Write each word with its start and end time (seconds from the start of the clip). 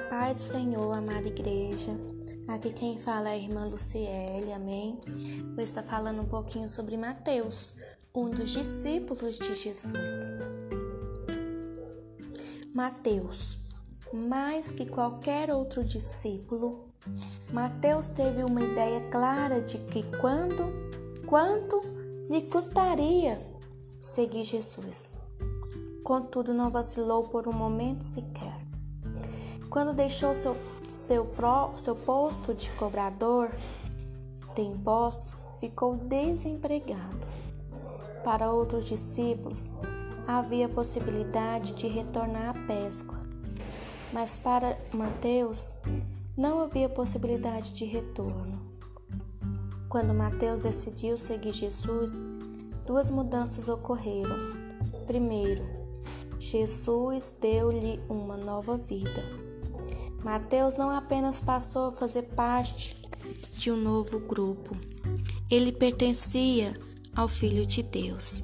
paz 0.00 0.38
do 0.38 0.50
Senhor, 0.52 0.92
amada 0.92 1.28
igreja. 1.28 1.90
Aqui 2.48 2.72
quem 2.72 2.98
fala 2.98 3.28
é 3.28 3.32
a 3.32 3.36
irmã 3.36 3.66
Luciele, 3.66 4.52
amém? 4.52 4.98
Vou 5.54 5.62
estar 5.62 5.82
falando 5.82 6.22
um 6.22 6.26
pouquinho 6.26 6.68
sobre 6.68 6.96
Mateus, 6.96 7.74
um 8.14 8.30
dos 8.30 8.50
discípulos 8.50 9.38
de 9.38 9.54
Jesus. 9.54 10.24
Mateus, 12.74 13.58
mais 14.12 14.70
que 14.70 14.86
qualquer 14.86 15.50
outro 15.50 15.84
discípulo, 15.84 16.86
Mateus 17.52 18.08
teve 18.08 18.42
uma 18.44 18.62
ideia 18.62 19.00
clara 19.10 19.60
de 19.60 19.78
que 19.78 20.02
quando, 20.18 20.72
quanto 21.26 21.80
lhe 22.30 22.42
custaria 22.42 23.38
seguir 24.00 24.44
Jesus. 24.44 25.10
Contudo, 26.02 26.54
não 26.54 26.70
vacilou 26.70 27.24
por 27.24 27.46
um 27.46 27.52
momento 27.52 28.02
sequer. 28.02 28.71
Quando 29.72 29.94
deixou 29.94 30.34
seu, 30.34 30.54
seu, 30.86 31.24
pro, 31.24 31.72
seu 31.78 31.96
posto 31.96 32.52
de 32.52 32.70
cobrador 32.72 33.50
de 34.54 34.60
impostos, 34.60 35.46
ficou 35.60 35.96
desempregado. 35.96 37.26
Para 38.22 38.52
outros 38.52 38.84
discípulos, 38.84 39.70
havia 40.26 40.68
possibilidade 40.68 41.72
de 41.72 41.88
retornar 41.88 42.50
à 42.50 42.66
pesca, 42.66 43.14
mas 44.12 44.36
para 44.36 44.76
Mateus 44.92 45.72
não 46.36 46.60
havia 46.60 46.90
possibilidade 46.90 47.72
de 47.72 47.86
retorno. 47.86 48.58
Quando 49.88 50.12
Mateus 50.12 50.60
decidiu 50.60 51.16
seguir 51.16 51.52
Jesus, 51.52 52.22
duas 52.84 53.08
mudanças 53.08 53.70
ocorreram. 53.70 54.36
Primeiro, 55.06 55.64
Jesus 56.38 57.34
deu-lhe 57.40 57.98
uma 58.10 58.36
nova 58.36 58.76
vida. 58.76 59.51
Mateus 60.24 60.76
não 60.76 60.90
apenas 60.90 61.40
passou 61.40 61.88
a 61.88 61.92
fazer 61.92 62.22
parte 62.22 62.96
de 63.56 63.70
um 63.70 63.76
novo 63.76 64.18
grupo, 64.20 64.76
ele 65.50 65.72
pertencia 65.72 66.78
ao 67.14 67.28
Filho 67.28 67.66
de 67.66 67.82
Deus. 67.82 68.42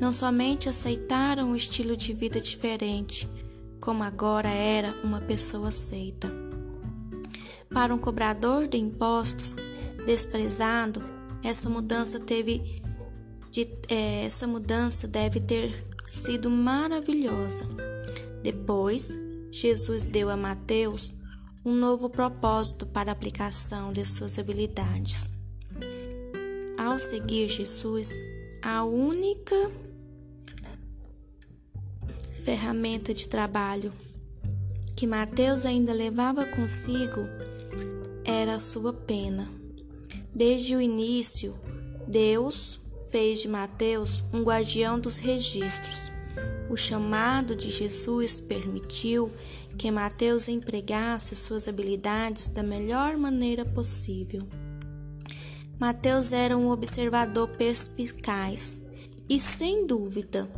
Não 0.00 0.12
somente 0.12 0.68
aceitaram 0.68 1.50
um 1.50 1.56
estilo 1.56 1.96
de 1.96 2.12
vida 2.12 2.40
diferente, 2.40 3.28
como 3.80 4.02
agora 4.02 4.48
era 4.48 4.94
uma 5.04 5.20
pessoa 5.20 5.68
aceita. 5.68 6.30
Para 7.72 7.94
um 7.94 7.98
cobrador 7.98 8.66
de 8.66 8.76
impostos 8.76 9.56
desprezado, 10.04 11.02
essa 11.42 11.70
mudança 11.70 12.20
teve 12.20 12.82
de, 13.50 13.68
é, 13.88 14.24
essa 14.24 14.46
mudança 14.46 15.06
deve 15.06 15.40
ter 15.40 15.84
sido 16.06 16.50
maravilhosa. 16.50 17.66
Depois, 18.42 19.16
Jesus 19.52 20.02
deu 20.04 20.30
a 20.30 20.36
Mateus 20.36 21.12
um 21.62 21.74
novo 21.74 22.08
propósito 22.08 22.86
para 22.86 23.10
a 23.10 23.12
aplicação 23.12 23.92
de 23.92 24.02
suas 24.06 24.38
habilidades. 24.38 25.30
Ao 26.78 26.98
seguir 26.98 27.48
Jesus, 27.48 28.08
a 28.62 28.82
única 28.82 29.70
ferramenta 32.42 33.12
de 33.12 33.28
trabalho 33.28 33.92
que 34.96 35.06
Mateus 35.06 35.66
ainda 35.66 35.92
levava 35.92 36.46
consigo 36.46 37.20
era 38.24 38.54
a 38.54 38.60
sua 38.60 38.94
pena. 38.94 39.46
Desde 40.34 40.74
o 40.74 40.80
início, 40.80 41.54
Deus 42.08 42.80
fez 43.10 43.42
de 43.42 43.48
Mateus 43.48 44.24
um 44.32 44.42
guardião 44.42 44.98
dos 44.98 45.18
registros 45.18 46.10
o 46.72 46.76
chamado 46.76 47.54
de 47.54 47.68
Jesus 47.68 48.40
permitiu 48.40 49.30
que 49.76 49.90
Mateus 49.90 50.48
empregasse 50.48 51.36
suas 51.36 51.68
habilidades 51.68 52.46
da 52.46 52.62
melhor 52.62 53.18
maneira 53.18 53.62
possível. 53.62 54.48
Mateus 55.78 56.32
era 56.32 56.56
um 56.56 56.70
observador 56.70 57.48
perspicaz 57.48 58.80
e, 59.28 59.38
sem 59.38 59.86
dúvida 59.86 60.48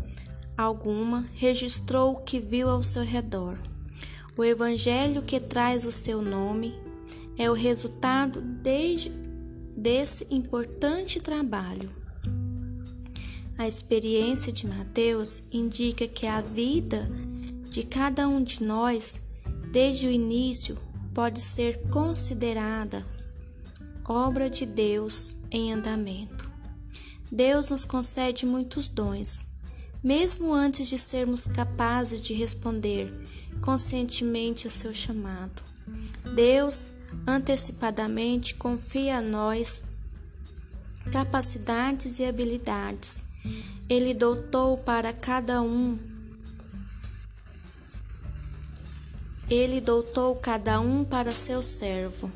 alguma, 0.57 1.29
registrou 1.35 2.13
o 2.13 2.23
que 2.23 2.39
viu 2.39 2.69
ao 2.69 2.81
seu 2.81 3.03
redor. 3.03 3.59
O 4.37 4.45
evangelho 4.45 5.21
que 5.23 5.41
traz 5.41 5.85
o 5.85 5.91
seu 5.91 6.23
nome 6.23 6.79
é 7.37 7.51
o 7.51 7.55
resultado 7.55 8.41
de, 8.41 9.11
desse 9.77 10.29
importante 10.31 11.19
trabalho. 11.19 12.04
A 13.57 13.69
experiência 13.69 14.53
de 14.53 14.67
Mateus 14.67 15.45
indica 15.53 16.09
que 16.09 16.27
a 16.27 16.41
vida 16.41 17.09
de 17.71 17.85
cada 17.85 18.27
um 18.27 18.43
de 18.43 18.65
nós, 18.65 19.21
desde 19.71 20.09
o 20.09 20.11
início, 20.11 20.77
pode 21.15 21.41
ser 21.41 21.81
considerada 21.89 23.07
obra 24.05 24.51
de 24.51 24.67
Deus 24.67 25.37
em 25.53 25.73
andamento. 25.73 26.51
Deus 27.31 27.71
nos 27.71 27.85
concede 27.85 28.45
muitos 28.45 28.89
dons, 28.89 29.47
mesmo 30.03 30.53
antes 30.53 30.89
de 30.89 30.99
sermos 30.99 31.47
capazes 31.47 32.21
de 32.21 32.35
responder 32.35 33.13
conscientemente 33.61 34.67
a 34.67 34.71
seu 34.71 34.93
chamado. 34.93 35.63
Deus 36.35 36.89
antecipadamente 37.25 38.57
confia 38.57 39.19
a 39.19 39.23
nós 39.23 39.85
capacidades 41.13 42.19
e 42.19 42.25
habilidades 42.25 43.25
ele 43.89 44.15
dotou 44.15 44.79
para 44.79 45.13
cada 45.13 45.61
um. 45.61 45.99
Ele 49.51 49.81
dotou 49.81 50.35
cada 50.37 50.81
um 50.81 51.05
para 51.05 51.31
seu 51.31 51.63
servo. 51.63 52.33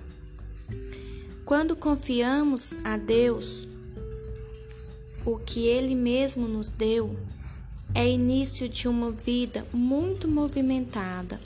Quando 1.44 1.74
confiamos 1.74 2.74
a 2.84 2.98
Deus, 2.98 3.66
o 5.24 5.38
que 5.38 5.66
Ele 5.66 5.94
mesmo 5.94 6.46
nos 6.46 6.68
deu 6.68 7.16
é 7.94 8.06
início 8.06 8.68
de 8.68 8.86
uma 8.86 9.10
vida 9.10 9.66
muito 9.72 10.28
movimentada. 10.28 11.40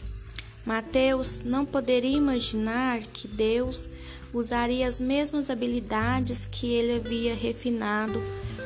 Mateus 0.64 1.42
não 1.42 1.64
poderia 1.64 2.16
imaginar 2.16 3.00
que 3.00 3.26
Deus 3.26 3.90
usaria 4.32 4.86
as 4.86 5.00
mesmas 5.00 5.50
habilidades 5.50 6.46
que 6.46 6.72
ele 6.72 6.96
havia 6.96 7.34
refinado 7.34 8.22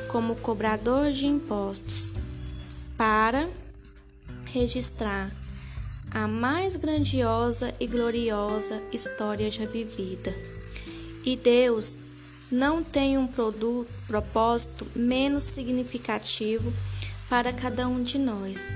como 0.07 0.35
cobrador 0.35 1.11
de 1.11 1.25
impostos 1.25 2.17
para 2.95 3.49
registrar 4.51 5.31
a 6.11 6.27
mais 6.27 6.75
grandiosa 6.75 7.73
e 7.79 7.87
gloriosa 7.87 8.81
história 8.91 9.51
já 9.51 9.65
vivida. 9.65 10.33
E 11.25 11.35
Deus 11.35 12.01
não 12.49 12.81
tem 12.81 13.17
um 13.17 13.27
produto, 13.27 13.89
propósito 14.07 14.87
menos 14.95 15.43
significativo 15.43 16.71
para 17.29 17.51
cada 17.51 17.87
um 17.87 18.01
de 18.01 18.17
nós. 18.17 18.73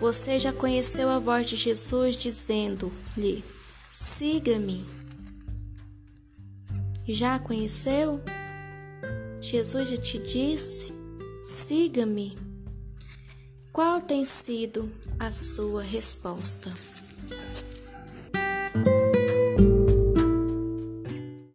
Você 0.00 0.38
já 0.38 0.52
conheceu 0.52 1.08
a 1.08 1.18
voz 1.18 1.48
de 1.48 1.56
Jesus 1.56 2.16
dizendo-lhe: 2.16 3.44
Siga-me. 3.90 4.84
Já 7.08 7.38
conheceu? 7.38 8.20
Jesus 9.40 9.88
já 9.88 9.96
te 9.96 10.18
disse: 10.18 10.92
siga-me. 11.42 12.36
Qual 13.72 14.00
tem 14.00 14.24
sido 14.24 14.92
a 15.18 15.30
sua 15.30 15.82
resposta? 15.82 16.72